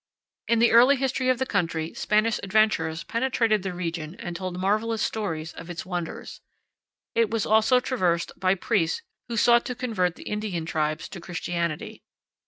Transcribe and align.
In 0.47 0.57
the 0.57 0.71
early 0.71 0.95
history 0.95 1.29
of 1.29 1.37
the 1.37 1.45
country 1.45 1.93
Spanish 1.93 2.39
adventurers 2.41 3.03
penetrated 3.03 3.61
the 3.61 3.71
region 3.71 4.15
and 4.15 4.35
told 4.35 4.57
marvelous 4.59 5.03
stories 5.03 5.53
of 5.53 5.69
its 5.69 5.85
wonders. 5.85 6.41
It 7.13 7.29
was 7.29 7.45
also 7.45 7.79
traversed 7.79 8.31
by 8.35 8.55
priests 8.55 9.03
who 9.27 9.37
sought 9.37 9.63
to 9.67 9.75
convert 9.75 10.15
the 10.15 10.23
Indian 10.23 10.65
tribes 10.65 11.07
to 11.09 11.21
Christianity. 11.21 12.01